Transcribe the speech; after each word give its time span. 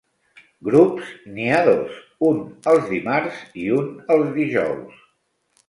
Grups, 0.69 1.11
n'hi 1.35 1.45
ha 1.49 1.59
dos, 1.67 1.99
un 2.31 2.41
els 2.73 2.89
dimarts 2.95 3.45
i 3.67 3.69
un 3.79 3.95
els 4.17 4.35
dijous. 4.43 5.09